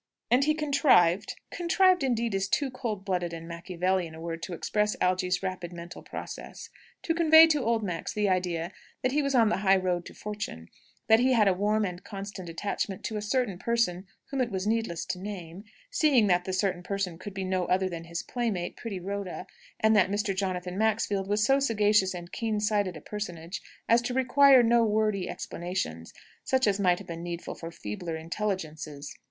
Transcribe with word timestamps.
And 0.31 0.45
he 0.45 0.55
contrived 0.55 1.35
"contrived," 1.51 2.03
indeed, 2.03 2.33
is 2.33 2.47
too 2.49 2.71
cold 2.71 3.05
blooded 3.05 3.33
and 3.33 3.47
Machiavelian 3.47 4.15
a 4.15 4.19
word 4.19 4.41
to 4.41 4.53
express 4.53 4.95
Algy's 4.99 5.43
rapid 5.43 5.71
mental 5.71 6.01
process 6.01 6.69
to 7.03 7.13
convey 7.13 7.45
to 7.45 7.61
old 7.61 7.83
Max 7.83 8.11
the 8.11 8.27
idea 8.27 8.71
that 9.03 9.11
he 9.11 9.21
was 9.21 9.35
on 9.35 9.49
the 9.49 9.57
high 9.57 9.75
road 9.77 10.07
to 10.07 10.15
fortune; 10.15 10.69
that 11.07 11.19
he 11.19 11.33
had 11.33 11.47
a 11.47 11.53
warm 11.53 11.85
and 11.85 12.03
constant 12.03 12.49
attachment 12.49 13.03
to 13.03 13.15
a 13.17 13.21
certain 13.21 13.59
person 13.59 14.07
whom 14.31 14.41
it 14.41 14.49
was 14.49 14.65
needless 14.65 15.05
to 15.05 15.19
name, 15.19 15.65
seeing 15.91 16.25
that 16.25 16.45
the 16.45 16.51
certain 16.53 16.81
person 16.81 17.19
could 17.19 17.35
be 17.35 17.43
no 17.43 17.65
other 17.65 17.87
than 17.87 18.05
his 18.05 18.23
playmate, 18.23 18.75
pretty 18.75 18.99
Rhoda; 18.99 19.45
and 19.79 19.95
that 19.95 20.09
Mr. 20.09 20.35
Jonathan 20.35 20.79
Maxfield 20.79 21.27
was 21.27 21.45
so 21.45 21.59
sagacious 21.59 22.15
and 22.15 22.31
keen 22.31 22.59
sighted 22.59 22.97
a 22.97 23.01
personage 23.01 23.61
as 23.87 24.01
to 24.01 24.15
require 24.15 24.63
no 24.63 24.83
wordy 24.83 25.29
explanations 25.29 26.11
such 26.43 26.65
as 26.65 26.79
might 26.79 26.97
have 26.97 27.07
been 27.07 27.21
needful 27.21 27.53
for 27.53 27.69
feebler 27.69 28.15
intelligences. 28.15 29.13